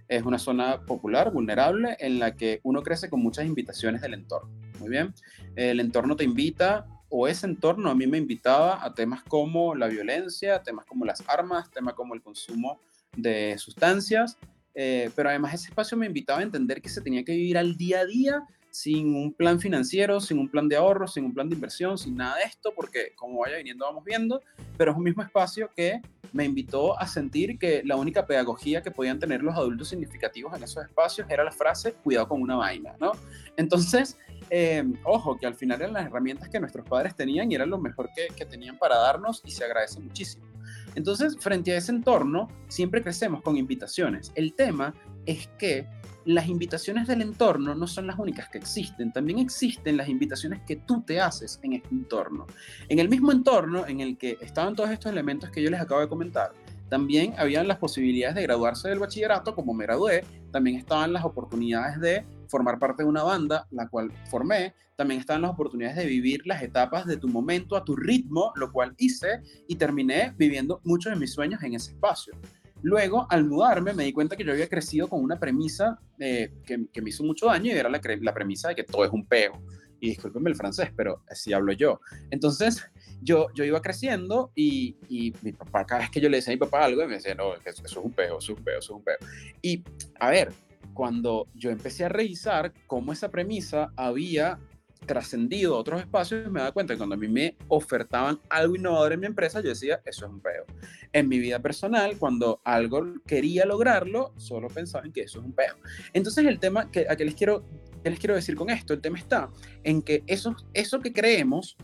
[0.08, 4.50] Es una zona popular, vulnerable, en la que uno crece con muchas invitaciones del entorno.
[4.78, 5.14] Muy bien.
[5.56, 9.86] El entorno te invita o ese entorno a mí me invitaba a temas como la
[9.86, 12.78] violencia, temas como las armas, temas como el consumo
[13.16, 14.36] de sustancias,
[14.78, 17.76] eh, pero además ese espacio me invitaba a entender que se tenía que vivir al
[17.76, 21.48] día a día sin un plan financiero, sin un plan de ahorro, sin un plan
[21.48, 24.42] de inversión, sin nada de esto, porque como vaya viniendo vamos viendo,
[24.76, 26.02] pero es un mismo espacio que
[26.34, 30.62] me invitó a sentir que la única pedagogía que podían tener los adultos significativos en
[30.62, 33.12] esos espacios era la frase, cuidado con una vaina, ¿no?
[33.56, 34.18] Entonces,
[34.50, 37.78] eh, ojo, que al final eran las herramientas que nuestros padres tenían y eran lo
[37.78, 40.55] mejor que, que tenían para darnos y se agradece muchísimo.
[40.96, 44.32] Entonces, frente a ese entorno, siempre crecemos con invitaciones.
[44.34, 44.94] El tema
[45.26, 45.86] es que
[46.24, 50.74] las invitaciones del entorno no son las únicas que existen, también existen las invitaciones que
[50.74, 52.46] tú te haces en este entorno.
[52.88, 56.00] En el mismo entorno en el que estaban todos estos elementos que yo les acabo
[56.00, 56.52] de comentar,
[56.88, 62.00] también habían las posibilidades de graduarse del bachillerato, como me gradué, también estaban las oportunidades
[62.00, 66.46] de formar parte de una banda, la cual formé, también estaban las oportunidades de vivir
[66.46, 71.12] las etapas de tu momento a tu ritmo, lo cual hice y terminé viviendo muchos
[71.12, 72.34] de mis sueños en ese espacio.
[72.82, 76.78] Luego, al mudarme, me di cuenta que yo había crecido con una premisa eh, que,
[76.78, 79.60] me hizo mucho daño y era la, la premisa de que todo es un pego.
[79.98, 82.00] Y discúlpenme el francés, pero así hablo yo.
[82.30, 82.86] Entonces,
[83.22, 86.56] yo, yo iba creciendo y, y, mi papá, cada vez que yo le decía a
[86.56, 88.92] mi papá algo, me decía, no, eso, es un peo, eso es un peo, eso
[88.92, 89.16] es un peo.
[89.62, 89.82] Y,
[90.20, 90.52] a ver,
[90.96, 94.58] cuando yo empecé a revisar cómo esa premisa había
[95.04, 99.12] trascendido a otros espacios, me daba cuenta que cuando a mí me ofertaban algo innovador
[99.12, 100.64] en mi empresa, yo decía, eso es un peo.
[101.12, 105.52] En mi vida personal, cuando algo quería lograrlo, solo pensaba en que eso es un
[105.52, 105.76] peo.
[106.14, 107.62] Entonces, el tema que, a que les quiero,
[108.02, 109.50] que les quiero decir con esto, el tema está
[109.84, 111.76] en que eso, eso que creemos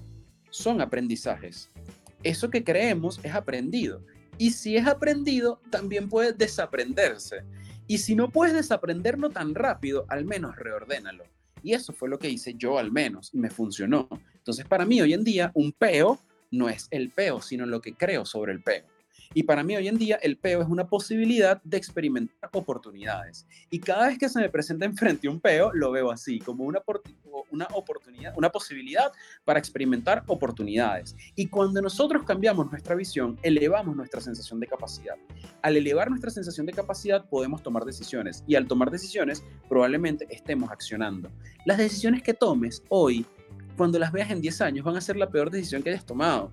[0.49, 1.71] son aprendizajes.
[2.23, 4.03] Eso que creemos es aprendido.
[4.39, 7.45] Y si es aprendido, también puede desaprenderse.
[7.87, 11.25] Y si no puedes desaprenderlo tan rápido, al menos reordénalo.
[11.63, 14.09] Y eso fue lo que hice yo al menos y me funcionó.
[14.35, 16.19] Entonces para mí hoy en día un peo
[16.51, 18.85] no es el peo, sino lo que creo sobre el peo.
[19.35, 23.47] Y para mí hoy en día el peo es una posibilidad de experimentar oportunidades.
[23.71, 26.83] Y cada vez que se me presenta enfrente un peo, lo veo así, como una,
[27.51, 29.13] una oportunidad, una posibilidad
[29.45, 31.17] para experimentar oportunidades.
[31.35, 35.17] Y cuando nosotros cambiamos nuestra visión, elevamos nuestra sensación de capacidad.
[35.63, 38.45] Al elevar nuestra sensación de capacidad, podemos tomar decisiones.
[38.47, 41.31] Y al tomar decisiones, probablemente estemos accionando.
[41.65, 43.27] Las decisiones que tomes hoy
[43.83, 46.53] cuando las veas en 10 años van a ser la peor decisión que hayas tomado.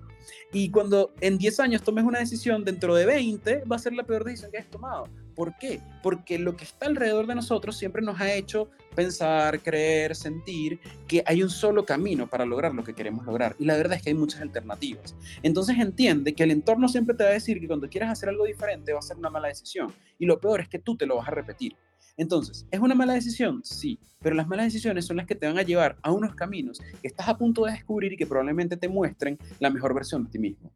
[0.52, 4.02] Y cuando en 10 años tomes una decisión, dentro de 20 va a ser la
[4.02, 5.04] peor decisión que hayas tomado.
[5.36, 5.78] ¿Por qué?
[6.02, 11.22] Porque lo que está alrededor de nosotros siempre nos ha hecho pensar, creer, sentir que
[11.24, 13.54] hay un solo camino para lograr lo que queremos lograr.
[13.60, 15.14] Y la verdad es que hay muchas alternativas.
[15.44, 18.44] Entonces entiende que el entorno siempre te va a decir que cuando quieras hacer algo
[18.44, 19.94] diferente va a ser una mala decisión.
[20.18, 21.76] Y lo peor es que tú te lo vas a repetir.
[22.16, 23.62] Entonces, ¿es una mala decisión?
[23.64, 26.78] Sí, pero las malas decisiones son las que te van a llevar a unos caminos
[27.00, 30.30] que estás a punto de descubrir y que probablemente te muestren la mejor versión de
[30.30, 30.72] ti mismo.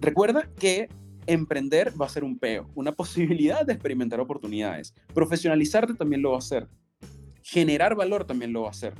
[0.00, 0.88] Recuerda que
[1.26, 4.94] emprender va a ser un peo, una posibilidad de experimentar oportunidades.
[5.14, 6.68] Profesionalizarte también lo va a hacer.
[7.42, 8.94] Generar valor también lo va a hacer.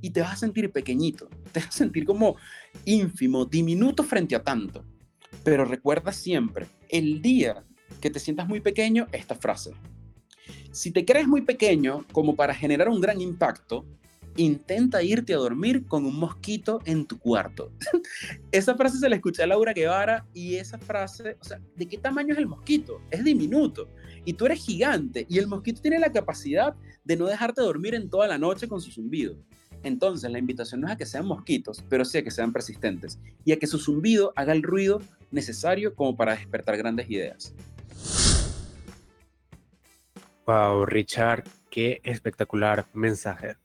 [0.00, 2.36] Y te vas a sentir pequeñito, te vas a sentir como
[2.84, 4.84] ínfimo, diminuto frente a tanto.
[5.42, 7.64] Pero recuerda siempre, el día
[8.02, 9.72] que te sientas muy pequeño, esta frase.
[10.74, 13.84] Si te crees muy pequeño como para generar un gran impacto,
[14.34, 17.70] intenta irte a dormir con un mosquito en tu cuarto.
[18.50, 21.96] esa frase se la escuché a Laura Guevara y esa frase, o sea, ¿de qué
[21.96, 23.00] tamaño es el mosquito?
[23.12, 23.88] Es diminuto.
[24.24, 28.10] Y tú eres gigante y el mosquito tiene la capacidad de no dejarte dormir en
[28.10, 29.36] toda la noche con su zumbido.
[29.84, 33.20] Entonces, la invitación no es a que sean mosquitos, pero sí a que sean persistentes
[33.44, 35.00] y a que su zumbido haga el ruido
[35.30, 37.54] necesario como para despertar grandes ideas.
[40.46, 43.56] Wow, Richard, qué espectacular mensaje.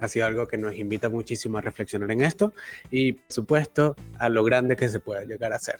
[0.00, 2.52] Ha sido algo que nos invita muchísimo a reflexionar en esto
[2.90, 5.78] y, por supuesto, a lo grande que se puede llegar a ser.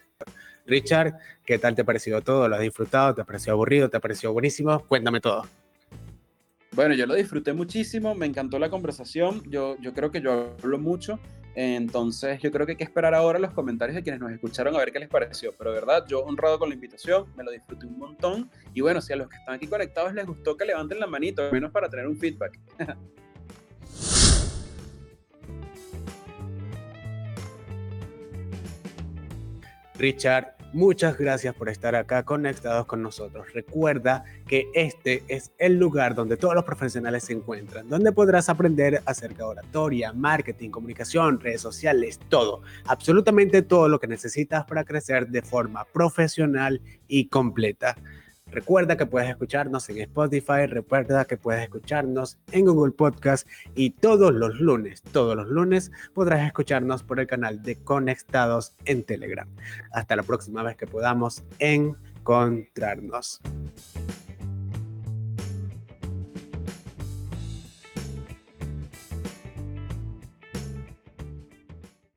[0.65, 1.15] Richard,
[1.45, 2.49] ¿qué tal te ha parecido todo?
[2.49, 3.17] ¿Lo has disfrutado?
[3.17, 3.91] ¿Te ha parecido aburrido?
[3.91, 4.87] ¿Te ha parecido buenísimo?
[4.87, 5.45] Cuéntame todo.
[6.71, 10.79] Bueno, yo lo disfruté muchísimo, me encantó la conversación, yo, yo creo que yo hablo
[10.79, 11.19] mucho,
[11.55, 14.79] entonces, yo creo que hay que esperar ahora los comentarios de quienes nos escucharon a
[14.79, 15.53] ver qué les pareció.
[15.57, 18.51] Pero verdad, yo honrado con la invitación, me lo disfruté un montón.
[18.73, 21.43] Y bueno, si a los que están aquí conectados les gustó, que levanten la manito,
[21.43, 22.59] al menos para tener un feedback.
[29.99, 33.53] Richard, Muchas gracias por estar acá conectados con nosotros.
[33.53, 39.03] Recuerda que este es el lugar donde todos los profesionales se encuentran, donde podrás aprender
[39.05, 45.29] acerca de oratoria, marketing, comunicación, redes sociales, todo, absolutamente todo lo que necesitas para crecer
[45.29, 47.95] de forma profesional y completa.
[48.53, 54.31] Recuerda que puedes escucharnos en Spotify, recuerda que puedes escucharnos en Google Podcast y todos
[54.35, 59.49] los lunes, todos los lunes podrás escucharnos por el canal de Conectados en Telegram.
[59.91, 63.41] Hasta la próxima vez que podamos encontrarnos.